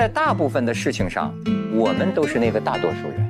[0.00, 1.30] 在大部分的事情上，
[1.74, 3.20] 我们都是那个大多数人。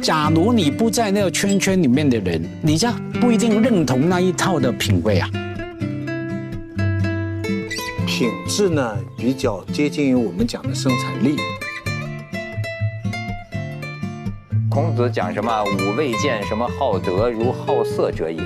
[0.00, 2.88] 假如你不在那个圈圈里面的人，你就
[3.20, 5.28] 不一定认同那一套的品味啊。
[8.06, 11.36] 品质呢，比较接近于我们讲的生产力。
[14.70, 15.64] 孔子讲什么？
[15.64, 18.40] 吾未见什么好德如好色者也。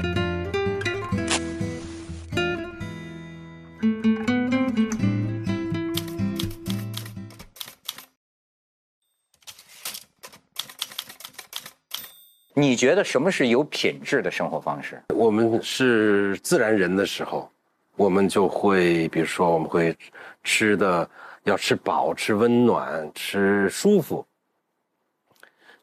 [12.76, 15.02] 你觉得什么是有品质的生活方式？
[15.14, 17.50] 我们是自然人的时候，
[17.96, 19.96] 我们就会，比如说，我们会
[20.44, 21.08] 吃的
[21.44, 24.22] 要吃饱、吃温暖、吃舒服。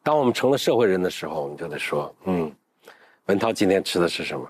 [0.04, 2.54] 当我们成了社会人的时候，我们就得说，嗯，
[3.26, 4.48] 文涛今天吃的是什么？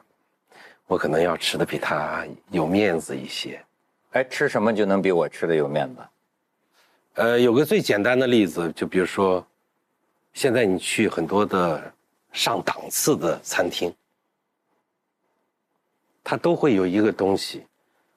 [0.88, 3.58] 我可能要吃的比他有面子一些。
[4.12, 6.02] 哎，吃什么就能比我吃的有面子？
[7.14, 9.48] 呃，有个最简单的例子，就比如说，
[10.34, 11.82] 现在你去很多的。
[12.34, 13.94] 上档次的餐厅，
[16.24, 17.64] 它都会有一个东西，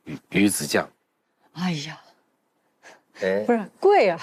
[0.04, 0.88] 鱼鱼子酱。
[1.52, 2.00] 哎呀，
[3.20, 4.18] 哎，不是贵啊。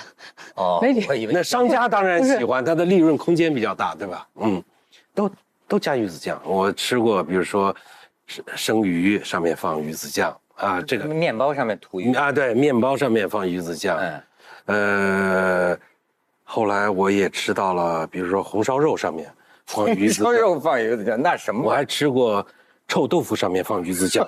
[0.55, 4.27] 哦，没以为那商家当然喜欢，它的利润空间比较大，对吧？
[4.35, 4.61] 嗯，
[5.13, 5.31] 都
[5.67, 6.41] 都加鱼子酱。
[6.43, 7.75] 我吃过，比如说
[8.25, 13.97] 生生鱼上面放鱼子酱啊，这个面包上面涂鱼啊，对，面包上面放鱼子酱。
[14.65, 15.79] 嗯，呃，
[16.43, 19.31] 后来我也吃到了，比如说红烧肉上面。
[19.65, 21.63] 放鱼子酱，肉放鱼子酱，那什么？
[21.63, 22.45] 我还吃过
[22.87, 24.27] 臭豆腐上面放鱼子酱，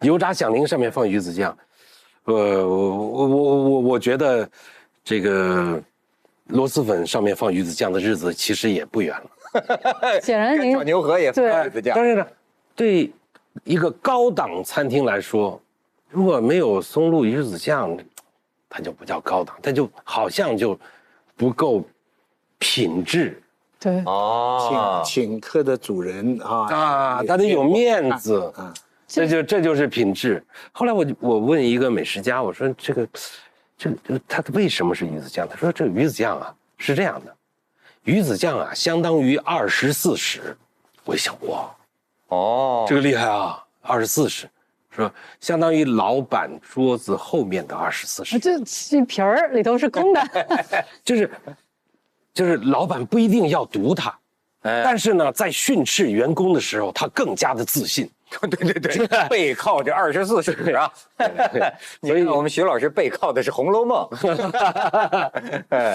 [0.00, 1.56] 油炸响铃上面放鱼子酱。
[2.24, 2.34] 呃，
[2.66, 4.48] 我我我我觉得
[5.04, 5.80] 这个
[6.46, 10.20] 螺蛳粉上面放鱼子酱的日子其实也不远了。
[10.22, 11.94] 显然，您炒牛河也放鱼子酱。
[11.94, 12.26] 但是呢，
[12.74, 13.12] 对
[13.62, 15.60] 一个高档餐厅来说，
[16.10, 17.96] 如果没有松露鱼子酱，
[18.68, 20.76] 它就不叫高档，它就好像就
[21.36, 21.84] 不够。
[22.64, 23.42] 品质，
[23.78, 24.02] 对。
[24.06, 28.50] 哦，请请客的主人啊啊，他得有面子。
[28.56, 28.72] 啊，
[29.06, 30.42] 这就这就是品质。
[30.72, 33.06] 后来我我问一个美食家，我说这个
[33.76, 35.46] 这个他为什么是鱼子酱？
[35.46, 37.36] 他说这个鱼子酱啊是这样的，
[38.04, 40.56] 鱼子酱啊相当于二十四史。
[41.04, 41.70] 我一想哇，
[42.28, 44.48] 哦，这个厉害啊，二十四史，
[44.90, 48.38] 说相当于老板桌子后面的二十四史。
[48.38, 50.22] 这这皮儿里头是空的，
[51.04, 51.30] 就是。
[52.34, 54.12] 就是老板不一定要读它，
[54.60, 58.10] 但是呢，在训斥员工的时候，他更加的自信。
[58.40, 60.90] 对 对对， 背靠这二十四史啊，
[62.02, 64.08] 所以我们徐老师背靠的是《红楼梦》。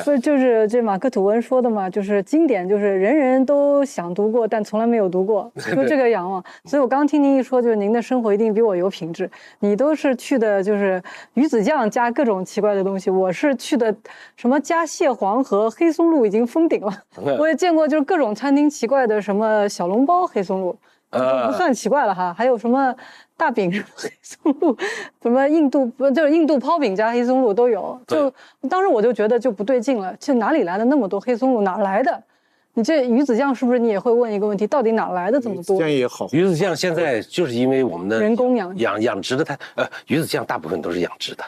[0.04, 6.44] 所以，就是这马克吐温说的嘛，就是经典，就是人人都想读过，但从来没有读过，就这个仰望。
[6.66, 9.30] 所以我刚听您一说，就是您的生活一定比我有品质。
[9.60, 11.02] 你都是去的，就是
[11.34, 13.94] 鱼子酱加各种奇怪的东西，我是去的
[14.38, 17.04] 什么加蟹黄和黑松露已经封顶了。
[17.38, 20.78] 我也见过，就是各种餐厅奇怪的什么小笼包黑松露。
[21.12, 22.96] 呃，不算奇怪了哈，还有什么
[23.36, 24.78] 大饼黑松露，
[25.22, 28.00] 什么印度不就是印度泡饼加黑松露都有。
[28.08, 28.32] 就
[28.70, 31.62] 当时我就觉得就不对劲了，这哪里来的那么多黑松露？
[31.62, 32.24] 哪来的？
[32.76, 34.68] 你这鱼子酱是不是你也会问一个问题？
[34.68, 35.80] 到底哪来的这么多？
[35.80, 41.44] 酱也好，鱼子酱现在就是因为我们的人工养养养殖的太呃，鱼子酱大部分都是养殖的。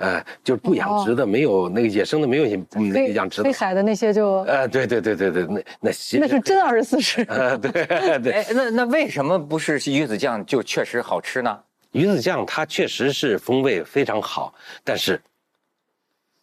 [0.00, 3.44] 呃，就是不养殖的，没有那个野生的，没有那个养殖的。
[3.44, 4.38] 黑海的那些就……
[4.44, 7.22] 呃，对对对对对，那那那是真二十四史。
[7.28, 7.70] 呃，对
[8.18, 8.32] 对。
[8.32, 11.58] 哎，那那为什么不是鱼子酱就确实好吃呢？
[11.92, 15.20] 鱼子酱它确实是风味非常好，但是，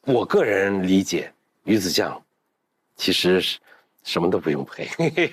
[0.05, 1.31] 我个人理解，
[1.63, 2.21] 鱼子酱
[2.95, 3.57] 其实是
[4.03, 4.87] 什么都不用配。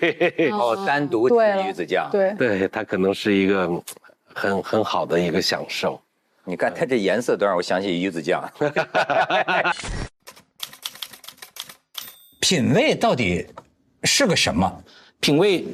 [0.50, 1.34] 哦，单独吃
[1.68, 3.68] 鱼子酱，对对，它可能是一个
[4.32, 6.00] 很很好的一个享受。
[6.46, 8.42] 你看它这颜色都让我想起鱼子酱。
[12.40, 13.46] 品味到底
[14.02, 14.70] 是个什么？
[15.20, 15.64] 品味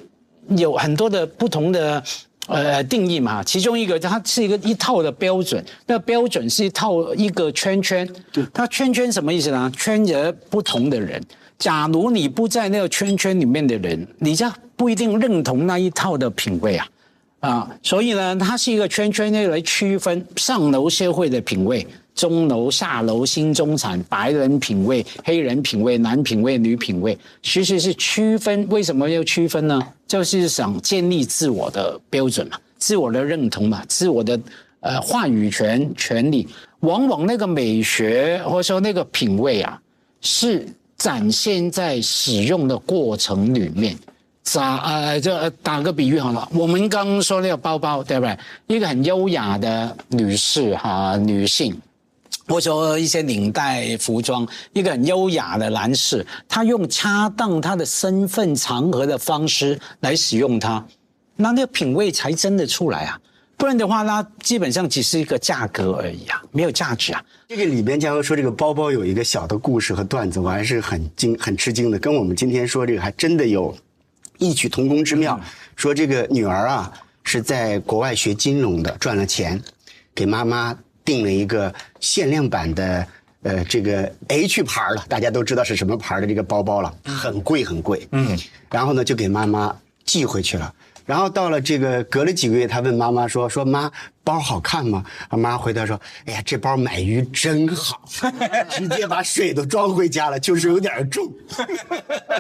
[0.51, 2.01] 有很多的不同的
[2.47, 3.43] 呃定义嘛。
[3.43, 5.65] 其中一个，它是一个一套的标准。
[5.87, 8.09] 那标准是一套一个圈圈。
[8.33, 8.47] 对。
[8.55, 9.69] 它圈圈什么意思呢？
[9.77, 11.21] 圈着不同的人。
[11.59, 14.47] 假如你不在那个圈圈里面的人，你就
[14.77, 16.87] 不一定认同那一套的品味啊。
[17.41, 28.69] 啊，所以呢，它是一个圈圈内来区分上流社会的品味、中楼、下楼、新中产、白人品味、黑人品味、男品味、女品味，其实是区分。
[28.69, 29.81] 为什么要区分呢？
[30.07, 34.39] 就是想建立自我的标准嘛，自我的认同嘛，自我的
[34.81, 36.47] 呃话语权权利。
[36.81, 39.81] 往往那个美学或者说那个品味啊，
[40.21, 40.66] 是
[40.98, 43.97] 展现在使用的过程里面。
[44.55, 48.39] 打呃，就打个比喻好了，我们刚刚说那个包包，对不对？
[48.67, 51.79] 一个很优雅的女士哈，女性，
[52.49, 60.85] 或者说一些领带服装，一个很优雅的男士，他用恰当他的身份场合的方式来使用它，
[61.37, 63.21] 那那个品味才真的出来啊！
[63.57, 67.23] 不然的话，那基本上只是一个价格而已啊，没有价值啊。
[67.49, 73.77] 这个里边，嘉禾说这个包包有一个小的故事和段子，我还是很惊、很吃惊的，跟我们今天说这个还真的有。
[74.41, 75.41] 异曲同工之妙，
[75.77, 76.92] 说这个女儿啊
[77.22, 79.63] 是在国外学金融的，赚了钱，
[80.15, 83.07] 给妈妈订了一个限量版的，
[83.42, 88.37] 呃，这个 H 牌了，大家都知道是什么牌的这个包包了，很贵很贵，嗯，
[88.71, 90.75] 然后呢就给妈妈寄回去了。
[91.07, 93.91] 然后到了这个隔了几个月，他问妈妈说：“说妈，
[94.23, 98.01] 包好看吗？”他妈回答说：“哎呀，这包买鱼真好，
[98.71, 101.31] 直接把水都装回家了，就是有点重。”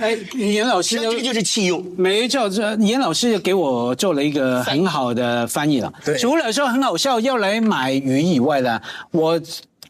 [0.00, 1.84] 哎，严老师，这就是弃用。
[1.96, 5.92] 没错，这严老师就给我做了一个很好的翻译了。
[6.04, 8.80] 对，除了说很好笑要来买鱼以外呢，
[9.10, 9.40] 我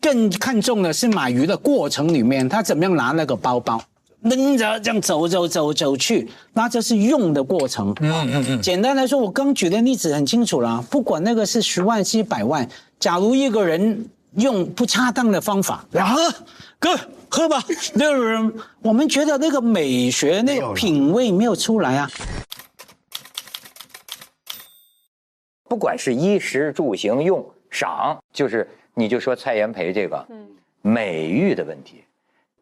[0.00, 3.80] 更看重的是买鱼的过程里面，他怎么样拿那个包包。
[4.34, 7.94] 拎着这样走走走走去，那这是用的过程。
[8.00, 8.62] 嗯嗯嗯。
[8.62, 10.84] 简单来说，我刚举的例子很清楚了。
[10.90, 12.68] 不管那个是十万、是百万，
[12.98, 16.20] 假如一个人用不恰当的方法，然后
[16.78, 16.90] 哥
[17.28, 17.62] 喝吧，
[17.94, 18.52] 那个人
[18.82, 22.10] 我们觉得那个美学、那个品味没有出来啊。
[25.68, 30.46] 不管是衣食住行用赏，就是你就说蔡元培这个，嗯，
[30.80, 32.04] 美誉的问题。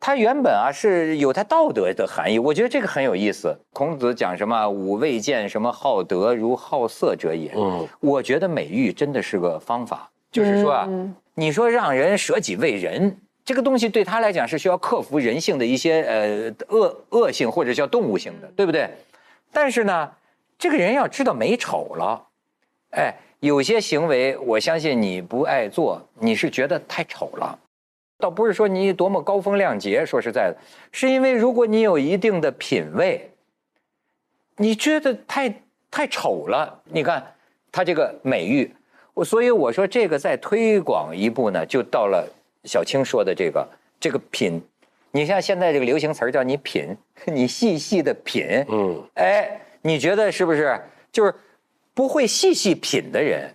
[0.01, 3.59] 它原本啊是有它道德的含义，我觉得这个很有意思。
[3.73, 7.53] 孔子讲什么“吾未见什么好德如好色者也”。
[7.57, 10.89] 嗯，我觉得美育真的是个方法，就是说啊，
[11.35, 18.91] 你说让人舍己为人，这个东西对他来讲是需要克服人性的一些呃恶恶性或者叫动物性的，对不对？
[19.53, 20.11] 但是呢，
[20.59, 22.27] 这个人要知道美丑了，
[22.91, 27.59] 哎，有些行为我相信你不爱做，你是觉得太丑了。
[28.19, 30.57] 倒不是说你多么高风亮节，说实在的，
[30.93, 33.31] 是因为如果你有一定的品味，
[34.57, 36.81] 你觉得太太丑了。
[36.85, 37.35] 你看
[37.73, 38.73] 他这个美誉，
[39.13, 42.27] 我所以我说这个再推广一步呢，就到了
[42.65, 43.69] 小青说的这个
[43.99, 44.63] 这个品。
[45.11, 46.97] 你像现在这个流行词儿叫你品，
[47.27, 50.81] 你细细的品，嗯，哎，你觉得是不是？
[51.13, 51.35] 就是
[51.93, 53.53] 不会细细品的人，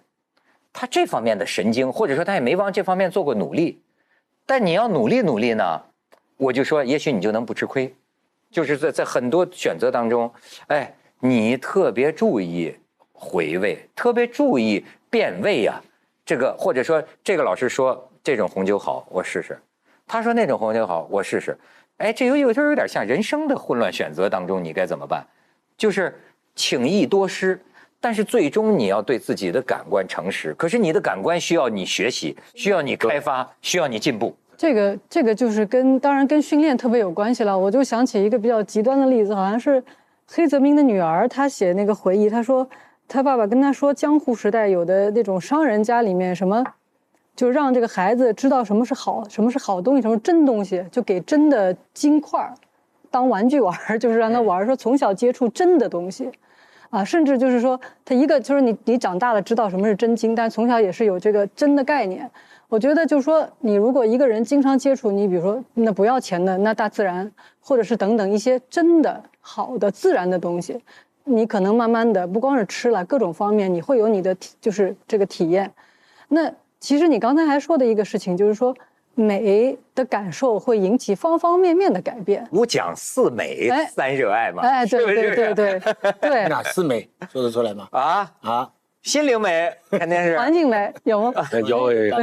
[0.71, 3.81] 他这方面的神经，或者说他也没往这方面做过努力。
[4.50, 5.80] 但你要努力努力呢，
[6.36, 7.94] 我就说，也许你就能不吃亏，
[8.50, 10.34] 就是在在很多选择当中，
[10.69, 12.75] 哎，你特别注意
[13.13, 15.80] 回味，特别注意变味呀。
[16.25, 19.54] 这个或者说，这个老师说这种红酒好，我试试；
[20.07, 21.56] 他说那种红酒好，我试试。
[21.98, 25.24] 哎，这有有时候有点像人生的混乱选择当中，你该怎么办？
[25.78, 26.19] 就是
[26.56, 27.62] 轻易多失，
[28.01, 30.54] 但是最终你要对自己的感官诚实。
[30.54, 34.36] 可是你的感官需要你学习，需要你开发，需要你进步。
[34.57, 37.57] 这个这个就是跟当然跟训练特别有关系了。
[37.57, 39.81] 我就想起一个比较极端的例子，好像是
[40.28, 42.68] 黑泽明的女儿，她写那个回忆，她说
[43.07, 46.63] 她爸爸跟她说，江户时代有的那种商人家里面什么，
[47.36, 52.54] 就让这个孩子知道什么是好，什么是好东西，什么真东西，就给真的金块儿
[53.10, 56.30] 当玩具玩，就是让他玩，说从小接触真的东西，
[56.89, 62.29] 啊，甚至就是说他一个就是你你长大了知道什么是真金，但从小也是有这个真的概念。
[62.67, 70.79] 我觉得就是说，你如果一个人经常接触，你比如说那不要钱的那大自然，或者是等等一些真的好的自然的东西，
[71.24, 75.72] 你可能慢慢的不光是吃了，各种方面你会有你的体，就是这个体验。
[76.27, 78.75] 那其实你刚才还说的一个事情，就是说
[79.16, 82.48] 美的感受会引起方方面面的改变。
[82.51, 84.62] 五讲四美三热爱嘛？
[84.63, 85.82] 哎，对对对对
[86.22, 86.48] 对。
[86.48, 87.88] 哪 四美说得出来吗？
[87.92, 88.70] 啊啊。
[89.01, 91.32] 心灵美肯定是环境美有吗？
[91.66, 92.16] 有有有。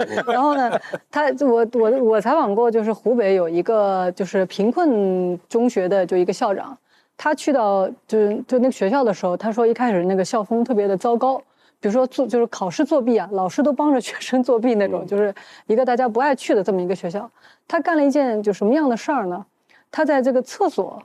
[0.26, 6.76] 然后呢，他我我我采访过，就是湖北有一个就是贫困中学的就一个校长，
[7.18, 11.40] 他去到就是就那个学校的时候，他说一开始那个校风特别的糟糕，
[11.84, 15.34] 比如说做就是考试作弊啊，老师都帮着 学生作弊那种，就是
[15.66, 17.30] 一个大家不爱去的这么一个学校。
[17.68, 19.44] 他干了一件就什么样的事儿呢？
[19.90, 21.02] 他在这个厕所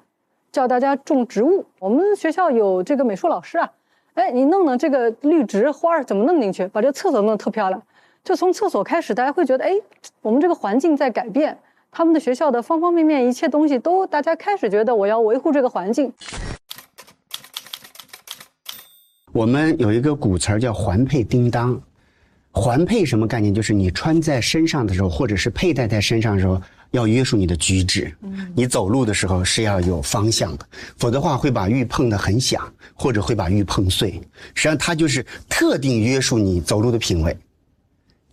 [0.54, 1.66] 叫大家种植物。
[1.80, 3.70] 我们学校有这个美术老师啊。
[4.14, 6.66] 哎，你弄弄这个绿植花儿怎么弄进去？
[6.70, 7.82] 把这个厕所弄得特漂亮，
[8.24, 9.74] 就从厕所开始，大家会觉得，哎，
[10.22, 11.58] 我们这个环境在改变，
[11.92, 16.14] 他们的学校的方方面面一切东西都，大家开始觉得我要维护这个环境。
[19.32, 21.80] 我们有一个古词儿叫“环佩叮当”，
[22.52, 23.54] 环佩什么概念？
[23.54, 26.60] 就是你穿在身上的时候，或者是佩戴在身上的时候，
[26.92, 28.12] 要约束你的举止。
[28.56, 30.66] 你走路的时候是要有方向的，
[30.98, 34.12] 否则的话会把玉碰得很响，或者会把玉碰碎。
[34.56, 37.38] 实际上，它就是特定约束你走路的品位，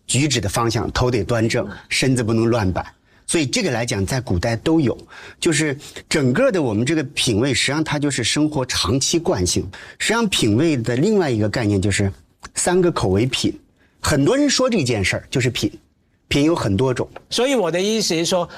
[0.07, 2.96] 举止的方向，头得端正，身子不能乱摆。
[3.27, 4.97] 所以这个来讲，在古代都有，
[5.41, 5.77] 就是
[6.09, 9.69] 整个的我们这个品味，实际上它就是生活长期惯性。
[9.99, 12.13] 实际上，品味的另外一个概念就是
[12.55, 13.59] 三个口味品。
[14.01, 15.71] 很多人说这件事儿就是品，
[16.29, 17.09] 品有很多种。
[17.31, 18.49] 所以我的意思是说。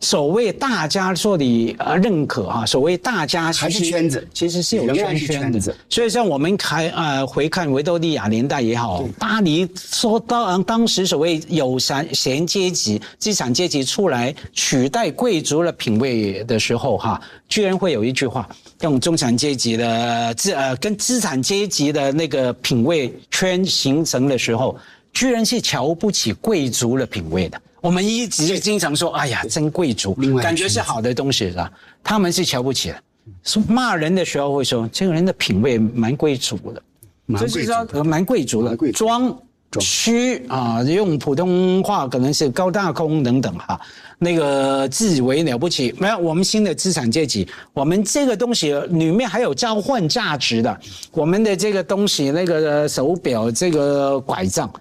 [0.00, 5.74] 所谓大家做的呃认可啊，所谓大家还是圈子，其实是有圈圈子。
[5.88, 18.46] 所以像我们看呃回看维多利亚年代也好，巴黎说当当时所谓有闲闲阶级、资产阶级出来取代贵族的品味的时候哈，居然会有一句话，
[18.82, 24.76] 用中产阶级的资呃跟资产阶级的那个品味圈形成的时候，
[25.14, 27.58] 居然是瞧不起贵族的品味的。
[27.80, 31.70] 我们一直经常说，哎呀，真贵族，感觉是好的东西是吧？
[32.02, 32.96] 他们是瞧不起的，
[33.42, 36.82] 说骂人的时候会说，这个人的品味蛮贵族的，
[37.26, 39.38] 蛮贵族，蛮贵族的，装
[39.80, 43.78] 虚啊，用普通话可能是高大空等等哈，
[44.18, 45.94] 那个自以为了不起。
[45.98, 50.80] 没有，我们新的资产阶级，我们这个东西里面还有交换价值的，
[51.12, 54.72] 我们的这个东西，那个手表，这个拐杖。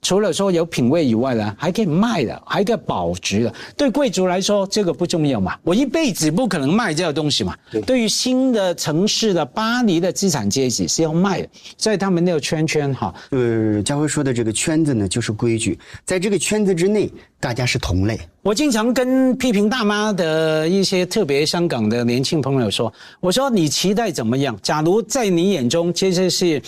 [0.00, 3.54] 除了说有品味以外呢，还可以卖的，还可以保值的。
[3.76, 5.56] 对贵族来说，这个不重要嘛？
[5.62, 7.54] 我一辈子不可能卖这个东西嘛。
[7.84, 13.12] 对于新的城市的巴黎的资产阶级是要卖的，在他们那个圈圈哈。
[13.30, 18.18] 呃，家辉说的这个圈子呢，就是规矩，在这个圈子之内，大家是同类。
[18.42, 22.90] 我经常跟批评大妈的一些特别香港的年轻朋友说，
[23.20, 24.56] 我说你期待怎么样？
[24.62, 26.62] 假如在你眼中，其实是，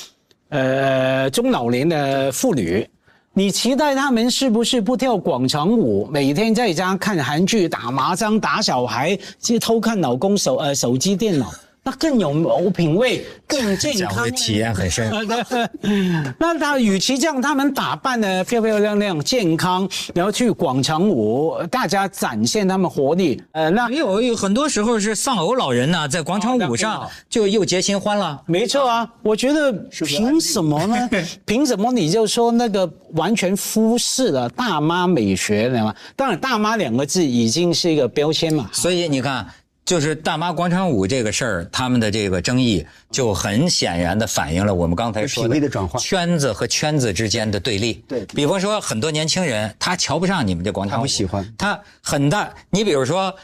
[0.49, 2.87] 呃，中老年的妇女。
[3.41, 11.51] 你期待他们是不是不跳广场舞，每天在家看韩剧、打麻将、打小孩，去偷看老公手呃手机、电脑？
[11.83, 15.11] 那更有品味， 更健康，体验很深。
[16.39, 23.43] 那他与其这样，他们打扮的漂漂亮亮、健康，然后去广场舞，大家展现他们活力。
[23.53, 28.41] 呃，那有有很多时候是丧偶老人呢，在广场舞上就又结新欢了。
[28.47, 29.73] 没错啊，我觉得
[30.05, 31.09] 凭什么呢？
[31.47, 35.95] 凭什么你就说那个完全忽视了大妈美学呢？
[36.15, 38.69] 当然，大妈两个字已经是一个标签嘛。
[38.71, 39.47] 所以你看。
[39.91, 45.69] 就是大妈广场舞这个事儿，他们的这个争议就很显然的反映了我们刚才说的
[45.99, 47.95] 圈子和圈子之间的对立。
[48.07, 52.55] 对比方说，很多年轻人他瞧不上你们这广场舞，喜欢他很大。
[52.71, 53.35] 你比如说，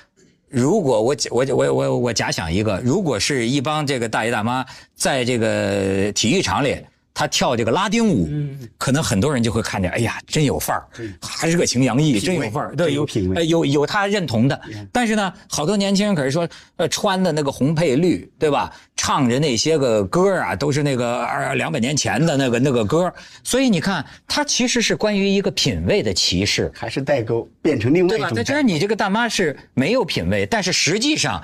[0.48, 6.76] 如果我我我我我假想一个，如果是一帮这个大爷大妈在这个体育场里。
[7.18, 8.28] 他跳这个拉丁舞，
[8.76, 10.84] 可能很多人就会看见，哎呀，真有范儿，
[11.22, 14.60] 还热情洋溢，真有范儿，对，有品味，有有他认同的。
[14.92, 16.46] 但是呢，好多年轻人可是说，
[16.76, 18.70] 呃，穿的那个红配绿，对吧？
[18.96, 23.10] 唱着那些个歌啊，都是那个二两百年前的那个那个歌。
[23.42, 28.28] 所以你看，它其实是关于一个品味的歧视，还是代沟变成另外一种。
[28.34, 28.52] 对吧？
[28.52, 31.42] 那你这个大妈是没有品味，但是实际上。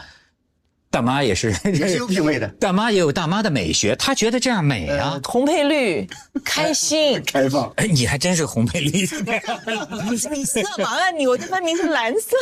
[0.93, 6.07] 大妈也是也是 有品味的，大妈也有大妈的美学，她觉得这样美啊，红配绿，
[6.45, 7.73] 开心，开放。
[7.77, 12.37] 哎，你还真是红配绿， 你色盲啊你，我这分明是蓝色。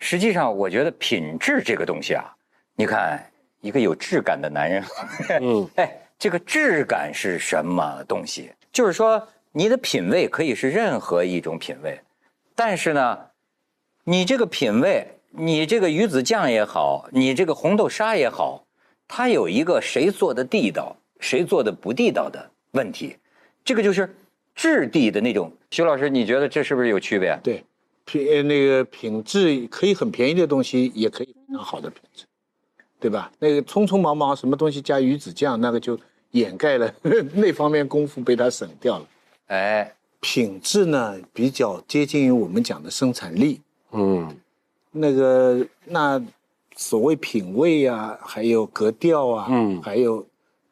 [0.00, 2.24] 实际上，我觉得品质这个东西啊，
[2.74, 3.24] 你看
[3.60, 4.84] 一个有质感的男人，
[5.40, 8.50] 嗯，哎，这个质感是什么东西？
[8.72, 12.00] 就是说，你的品味可以是任何一种品味，
[12.56, 13.18] 但是呢。
[14.04, 18.64] 你这个品味，你这个鱼子酱也好，你这个红豆沙也好，
[19.06, 23.16] 它有一个谁做的地道，谁做的不地道的问题，
[23.64, 24.12] 这个就是
[24.56, 25.52] 质地的那种。
[25.70, 27.38] 徐老师，你觉得这是不是有区别？
[27.44, 27.62] 对，
[28.04, 32.24] 品那个品质可以很便宜的东西，也可以非常好的品质，
[32.98, 33.30] 对吧？
[33.38, 35.96] 那个匆匆忙忙什么东西加鱼子酱，那个就
[36.32, 36.92] 掩盖了
[37.34, 39.06] 那方面功夫被他省掉了。
[39.46, 43.60] 哎，品质呢比较接近于我们讲的生产力。
[43.92, 44.36] 嗯，
[44.90, 46.22] 那个那
[46.74, 50.26] 所谓品味啊，还有格调啊，嗯，还有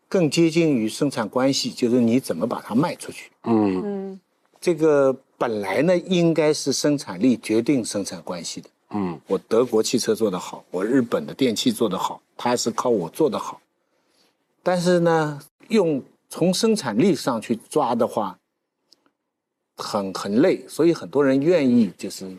[0.08, 3.30] 更接近于生产关系，就是你怎么把它卖出去。
[3.44, 4.20] 嗯嗯，
[4.58, 8.70] 这个本来呢应该是生产力决定生产关系的。
[8.92, 13.60] 嗯，我德国汽车做得好，我日本的电器做得好，它是靠我做得好。
[14.62, 18.38] 但是呢，用从生产力上去抓的话，
[19.76, 22.34] 很很累，所以很多人愿意就是。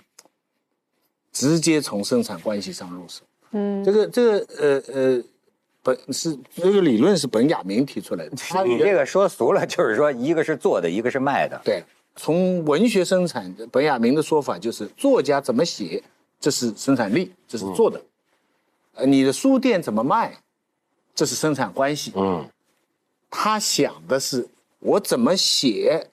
[1.32, 3.22] 直接从生产关系上入手，
[3.52, 5.24] 嗯，这个这个呃呃，
[5.82, 8.32] 本是这个理论是本雅明提出来的。
[8.66, 11.60] 你这个说俗了，就是说一个是做的，一个是卖的。
[11.64, 11.84] 对，
[12.16, 16.04] 从文学生产，本雅明的说法就是作家怎么写，
[16.40, 18.02] 这是生产力，这是做的。
[18.96, 20.38] 呃，你的书店怎么卖，
[21.16, 22.12] 这是生产关系。
[22.16, 22.46] 嗯，
[23.30, 24.46] 他想的是
[24.80, 26.06] 我怎么写，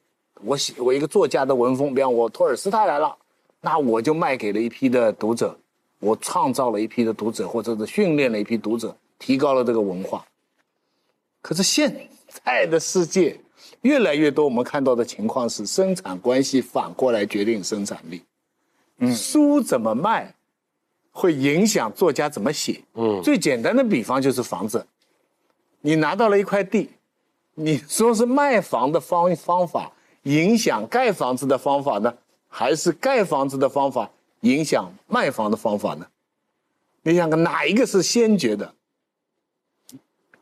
[0.43, 3.17] 我写我一个作家的文风，比方我托尔斯泰来了，
[3.61, 5.59] 那我就卖给了一批的读者，
[5.99, 10.25] 我创造了一批的读者，或者是训练了一批读者，提高了这个文化。
[11.43, 12.09] 可是现
[12.45, 13.39] 在的世界，
[13.83, 18.23] 越来越多我们看到的情况是，生产关系反过来决定生产力。
[18.99, 20.35] 嗯，书怎么卖，
[21.11, 22.83] 会影响作家怎么写。
[22.95, 24.87] 嗯，最简单的比方就是房子，
[25.81, 26.91] 你拿到了一块地，
[27.55, 29.93] 你说是卖房的方方法
[30.25, 32.13] 影响盖房子的方法呢，
[32.49, 36.07] 还是盖房子的方法影响卖房的方法呢？
[37.03, 38.75] 你想看哪一个是先决的？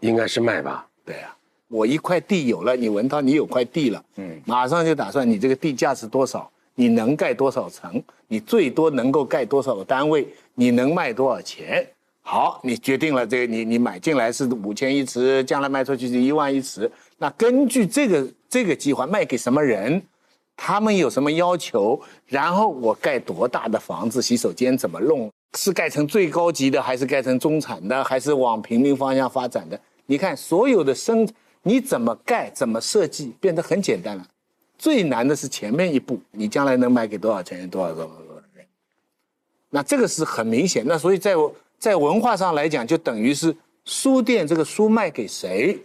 [0.00, 0.86] 应该是卖吧。
[1.04, 1.34] 对呀、
[1.68, 11.86] 我一块地有了，你文涛你有块地了，嗯，马上就打算你这个地价是多少，你能盖多少层，你最多能够盖多少个单位，你能卖多少钱？
[12.22, 16.90] 好，你决定了这个，你你买进来是五千一尺，将来卖出去是一万一尺。
[17.18, 20.02] 那根据这个这个计划卖给什么人，
[20.56, 29.78] 他们有什么要求，然后我盖多大的房子，洗手间怎么弄，是盖成最高级的，还是盖成中产的，还是往平民方向发展的？
[30.06, 31.28] 你看所有的生，
[31.62, 34.26] 你怎么盖，怎么设计，变得很简单了。
[34.78, 38.66] 最难的是前面一步，你将来能卖给多少钱，多少多少多少人。
[39.70, 40.84] 那这个是很明显。
[40.86, 41.34] 那所以在
[41.78, 45.78] 在文化上来讲，就等于是书店这个书卖给谁，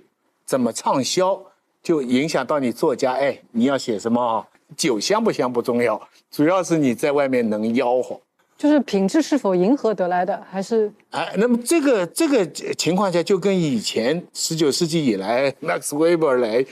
[0.46, 1.42] 怎么畅销，
[1.84, 3.14] 就影响到你作家。
[3.14, 4.46] 哎，你要写什么？
[4.76, 8.20] 酒香不香不重要，主要是你在外面能吆喝。
[8.58, 16.64] 就是品质是否迎合得来的，还是哎，那么这个这个情况下，就跟以前十九世纪以来 Max Weber 来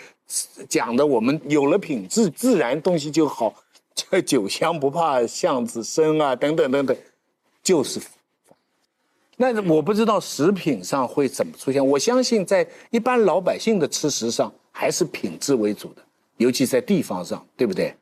[0.68, 3.56] 讲的，我们有了品质，自然东西就好，
[3.96, 6.96] 这酒香不怕巷子深啊，等等等等，
[7.64, 8.00] 就是。
[9.36, 16.02] 那我不知道食品上会怎么出现，我相信在一般老百姓的吃食上还是品质为主的，
[16.40, 17.94] 尤其在地方上，对不对？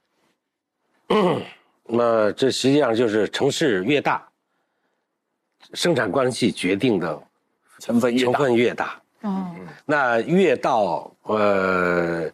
[1.86, 4.28] 那这实际上就是城市越大，
[5.74, 7.20] 生产关系决定的
[7.80, 9.02] 成分越大，成分越大。
[9.22, 12.30] 哦，那越到呃，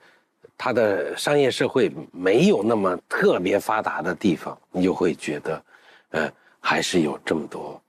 [0.57, 5.63] 它的商业社会没有那么特别发达的地方，你就会觉得，
[6.09, 7.81] 呃，还是有这么多。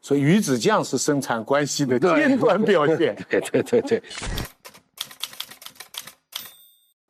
[0.00, 3.16] 所以鱼子酱是生产关系的尖端表现。
[3.28, 4.02] 对对对对，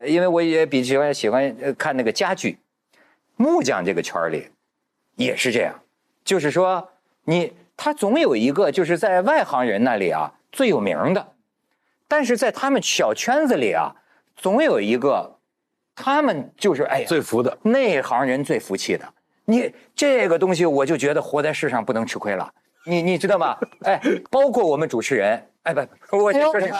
[0.06, 2.58] 因为我也比喜欢喜欢呃看那个家具，
[3.36, 4.48] 木匠这个圈儿里
[5.16, 5.74] 也是这样，
[6.24, 6.88] 就是说
[7.24, 11.34] 你他总有一个就是在外行人那里啊最有名的，
[12.08, 13.94] 但是在他们小圈子里啊，
[14.36, 15.38] 总有一个
[15.94, 17.58] 他们就是哎呀最服的。
[17.62, 19.06] 内行人最服气的。
[19.44, 22.52] 你这个东西，我就觉得活在世上不能吃亏了。
[22.84, 23.56] 你你知道吗？
[23.84, 26.72] 哎，包括我们主持人，哎不，我就说这个，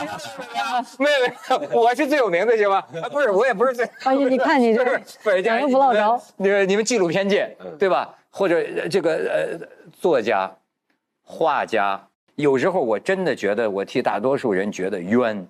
[0.99, 2.77] 没有没有，我是最有名的，行吗？
[3.03, 3.85] 啊不是，我也不是最。
[4.05, 4.91] 哎呀，你看你这不
[5.31, 6.23] 是不落着。
[6.37, 8.15] 你们你们纪录片界，对吧？
[8.31, 10.49] 或者呃这个呃作家、
[11.25, 12.01] 画家，
[12.37, 15.45] 有时候我真的觉得我替大多数人觉得冤，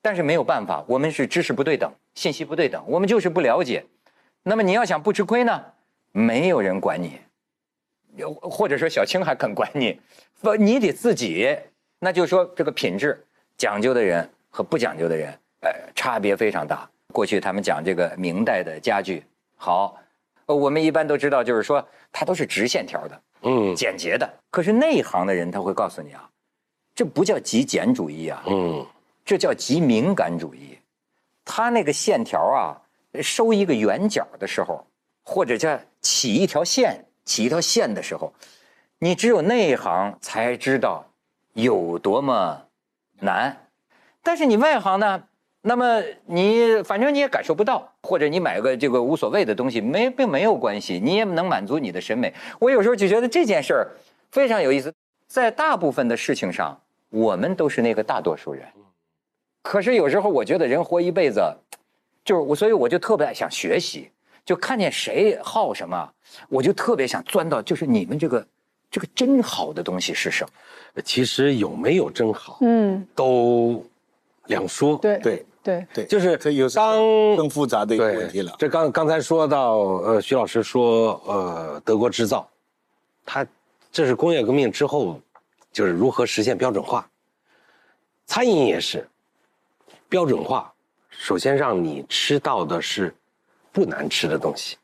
[0.00, 3.84] 但是没有办法，我们是知识不对等，信息不对等，我们就是不了解。
[4.42, 5.62] 那么你要想不吃亏呢，
[6.12, 7.18] 没有人管你，
[8.16, 10.00] 有或者说小青还肯管你，
[10.40, 11.54] 不，你得自己。
[11.98, 13.24] 那就是说这个品质
[13.56, 16.88] 讲究的人和不讲究的人，呃，差别非常大。
[17.12, 19.24] 过去他们讲这个明代的家具
[19.56, 19.96] 好，
[20.46, 24.28] 呃我们一般都知道，就是说它都是直线条的，嗯简洁的。
[24.50, 26.28] 可是内行的人他会告诉你啊，
[26.94, 28.86] 这不叫极简主义啊，嗯，
[29.24, 30.78] 这叫极敏感主义。
[31.44, 32.76] 他那个线条啊，
[33.22, 34.86] 收一个圆角的时候，
[35.24, 38.32] 或者叫起一条线，起一条线的时候，
[38.98, 41.04] 你只有内行才知道
[41.62, 42.62] 有多么
[43.18, 43.66] 难。
[44.22, 45.24] 但是你外行呢，
[45.60, 52.32] 那么你反正你也感受不到，或者你买个这个无所谓的东西，没并没有关系，你也能满足你的审美。
[52.60, 53.88] 我有时候就觉得这件事儿
[54.30, 54.94] 非常有意思，
[55.26, 58.64] 在大部分的事情上，我们都是那个大多数人。
[59.62, 61.42] 可是有时候我觉得人活一辈子，
[62.24, 64.10] 就是我，所以我就特别想学习，
[64.44, 66.08] 就看见谁好什么，
[66.48, 68.46] 我就特别想钻到，就是你们这个
[68.90, 71.02] 这个真好的东西是什么？
[71.02, 73.84] 其实有没有真好，嗯，都
[74.46, 74.96] 两说。
[74.96, 76.96] 对对对，对，就是这又是当
[77.36, 78.54] 更复杂的一个问题了。
[78.58, 82.48] 这刚刚才说到，呃，徐老师说，呃，德国制造，
[83.24, 83.46] 它
[83.92, 85.20] 这是工业革命之后，
[85.72, 87.08] 就是如何实现标准化。
[88.26, 89.06] 餐饮也是
[90.08, 90.72] 标准化，
[91.10, 93.14] 首先让你吃到的是
[93.70, 94.76] 不难吃的东西，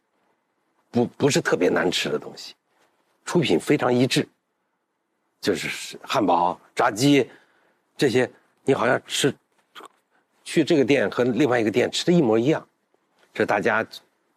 [0.90, 2.54] 不不是特别难吃的东西，
[3.24, 4.26] 出品非常一致，
[5.40, 7.28] 就是汉堡、炸鸡
[7.96, 8.30] 这些，
[8.64, 9.34] 你好像吃
[10.44, 12.66] 去这个店和另外一个店吃的一模一样，
[13.32, 13.86] 这大家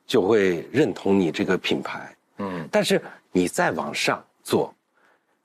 [0.06, 2.16] 就会认同你这个品牌。
[2.38, 4.74] 嗯，但是你再往上做，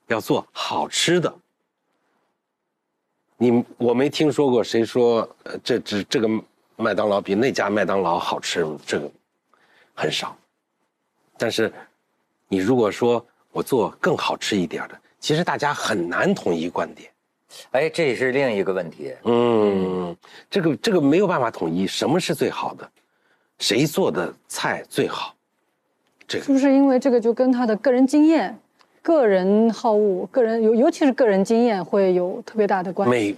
[0.07, 1.35] 要做好吃的。
[3.37, 6.29] 你我没听说过谁说，呃，这只这个
[6.77, 9.11] 麦当劳比那家麦当劳好吃，这个
[9.95, 10.37] 很少。
[11.37, 11.73] 但是，
[12.47, 17.11] 你如果说我做更好吃一点的，其实大家很难统一观点。
[17.73, 19.15] 哎，这也是另一个问题。
[19.25, 20.17] 嗯，
[20.51, 22.91] 这个这个没有办法统一，什么是最好的？
[23.59, 25.35] 谁做的菜最好？
[26.27, 28.59] 这个是不是因为这个就跟他的个人经验、
[29.03, 33.11] 个人好恶、个人尤尤其是个人经验会有特别大的关系？
[33.11, 33.37] 每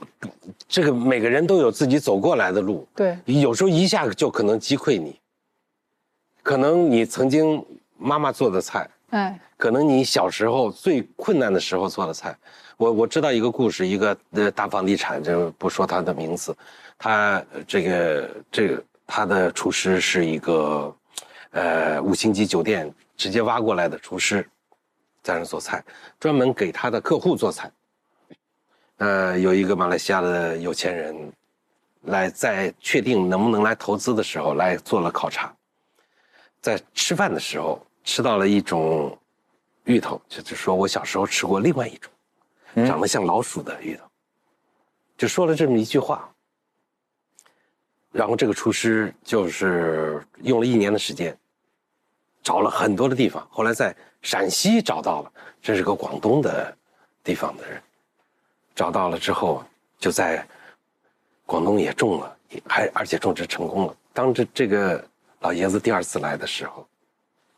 [0.69, 5.19] 这个每个人都有自己走过来的路，对，有时候一下就可能击溃你。
[6.43, 7.65] 可能你曾经
[7.99, 12.37] 妈妈做的菜，哎，可能你小时候最困难的时候做的菜。
[12.77, 16.57] 我我知道一个故事，一个呃大房地产，就不说他的名字，
[16.99, 20.97] 他这个这个他的厨师是一个，
[21.53, 24.45] 呃五星级酒店直接挖过来的厨师，
[25.23, 25.85] 在那做菜，
[26.19, 27.71] 专门给他的客户做菜。
[28.97, 31.33] 呃，有一个马来西亚的有钱人，
[32.03, 35.55] 来在确定能不能来投资的时候来做了考察，
[36.61, 39.19] 在吃饭的时候吃到了一种
[39.85, 42.11] 芋头，就是说我小时候吃过另外一种。
[42.87, 44.05] 长得像老鼠的芋头，
[45.17, 46.29] 就说了这么一句话。
[48.11, 51.37] 然后这个厨师就是用了一年的时间，
[52.43, 56.77] 找了很多的地方，后来在陕西找到了，这是个广东的
[57.23, 57.81] 地方的人，
[58.75, 59.65] 找到了之后
[59.99, 60.45] 就在
[61.47, 62.37] 广东也种了，
[62.67, 63.97] 还而且种植成功了。
[64.13, 65.05] 当这这个
[65.41, 66.85] 老爷子第二次来的时候，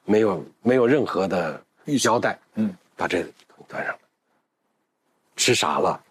[0.07, 1.63] 没有没有任何的
[2.01, 3.23] 交代，嗯，把这
[3.69, 4.01] 端上来。
[5.37, 6.03] 吃傻了，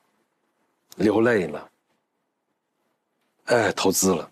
[0.98, 1.70] 流泪了，
[3.46, 4.30] 哎，投资了，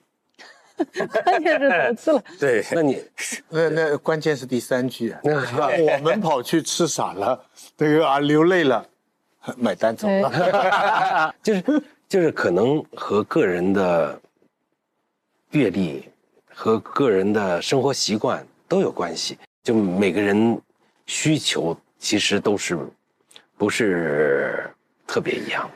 [1.23, 2.23] 关键是投资了。
[2.39, 3.03] 对，那你
[3.49, 7.43] 那那关键是第三句啊，我们跑去吃傻了，
[7.75, 8.85] 这个啊流泪了，
[9.57, 14.21] 买单走了， 就是就是可能和个人的
[15.51, 16.07] 阅历
[16.53, 20.61] 和个人的生活习惯都有关系，就每个人
[21.05, 22.77] 需求其实都是
[23.57, 24.69] 不是。
[25.05, 25.69] 特别一样，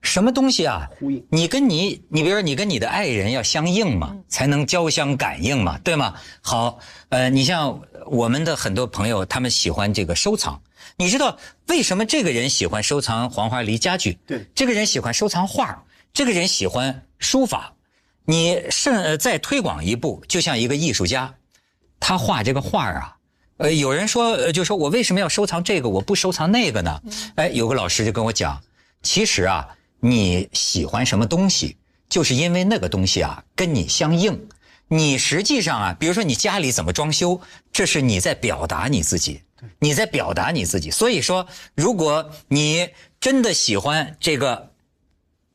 [0.00, 0.88] 什么东西啊？
[1.30, 6.14] 你跟你，你比如说你跟你的爱人要相应嘛，才能交相感应嘛，对吗？
[6.40, 10.60] 好，呃，你像我们的很多朋友，他们喜欢这个收藏。
[10.96, 14.18] 你知道为什么这个人喜欢收藏黄花梨家具？
[14.26, 17.75] 对，这个人喜欢收藏画，这个人喜欢书法。
[18.26, 21.32] 你甚再推广一步，就像一个艺术家，
[22.00, 23.16] 他画这个画啊。
[23.58, 27.00] 呃，有人说，呃，就说我为什么要收藏这个，我不收藏那个呢？
[27.36, 28.60] 哎，有个老师就跟我讲，
[29.02, 29.68] 其实啊，
[30.00, 31.76] 你喜欢什么东西，
[32.08, 34.48] 就是因为那个东西啊跟你相应。
[34.88, 37.40] 你实际上啊，比如说你家里怎么装修，
[37.72, 39.40] 这是你在表达你自己，
[39.78, 40.90] 你在表达你自己。
[40.90, 44.72] 所以说，如果你真的喜欢这个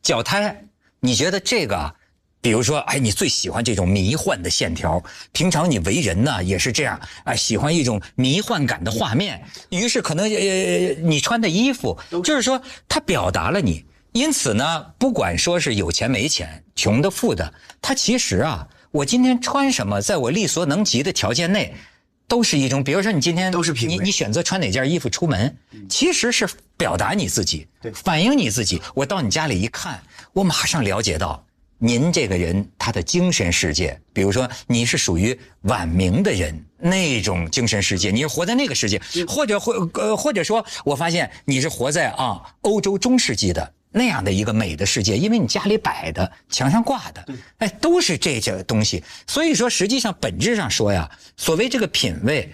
[0.01, 0.65] 脚胎，
[1.01, 1.95] 你觉得这个。
[2.41, 5.01] 比如说，哎，你最喜欢这种迷幻的线条，
[5.31, 9.43] 平常你为人呢也是这样，哎，喜欢一种迷幻感的画面。
[9.69, 13.85] 于是可能呃，你穿的衣服，就是说它表达了你。
[14.11, 21.73] 因此呢，不管说是有钱没钱、穷的富的，它其实啊，我今天穿什么，在我力所能及的条件内，
[22.27, 22.83] 都是一种。
[22.83, 25.55] 比如说你今天都是你你选择穿哪件衣服出门，
[25.87, 28.81] 其实是表达你自己，对反映你自己。
[28.95, 30.01] 我到你家里一看，
[30.33, 31.45] 我马上了解到。
[31.83, 47.25] 您这个人，他的精神世界，比如说你是属于晚明的人那种精神世界，你是活在那个世界，或者或呃或者说，我发现你是活在啊欧洲中世纪的那样的一个美的世界，因为你家里摆的、墙上挂的，
[47.57, 49.03] 哎，都是这些东西。
[49.25, 52.47] 所以说，实际上本质上说呀，所谓这个品味，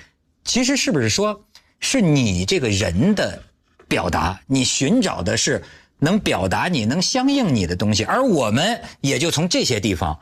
[0.46, 1.46] 其实是不是说，
[1.82, 3.44] 是你这个人的
[3.90, 5.62] 表达，你寻找的是。
[6.00, 10.18] 能表达你能相应你的东西，而我们也就从这些地方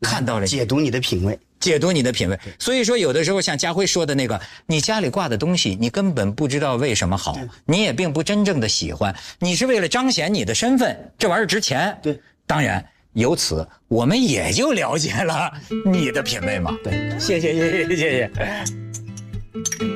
[0.00, 2.38] 看到了解读你的品味，解读你的品味。
[2.58, 11.98] 所以说，有的时候像家辉说的那个，你家里挂的东西，你根本不知道为什么好，你也并不真正的喜欢，你是为了彰显你的身份，这玩意儿值钱。
[12.02, 15.52] 对，当然由此我们也就了解了
[15.84, 16.74] 你的品味嘛。
[16.84, 19.89] 对，谢谢谢谢谢谢。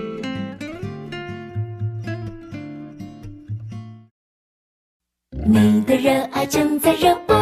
[5.46, 7.34] 你的热爱正在热播。